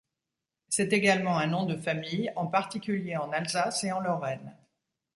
C'est 0.67 0.93
également 0.93 1.37
un 1.37 1.45
nom 1.45 1.63
de 1.67 1.77
famille, 1.77 2.33
en 2.35 2.47
particulier 2.47 3.17
en 3.17 3.31
Alsace 3.31 3.83
et 3.83 3.91
en 3.91 3.99
Lorraine. 3.99 4.57